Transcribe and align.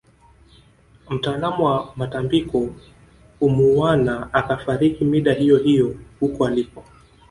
Mtaalamu 1.09 1.65
wa 1.65 1.93
matambiko 1.95 2.69
humuuwana 3.39 4.33
akafariki 4.33 5.05
mida 5.05 5.33
hiyohiyo 5.33 5.95
huko 6.19 6.45
aliko 6.47 6.83